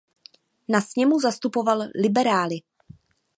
Na 0.69 0.81
sněmu 0.81 1.19
zastupoval 1.19 1.83
liberály. 1.95 2.57